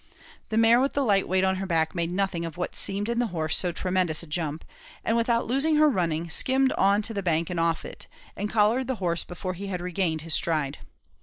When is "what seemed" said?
2.57-3.07